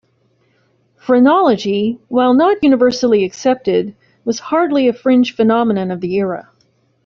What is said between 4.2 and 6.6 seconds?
was hardly a fringe phenomenon of the era.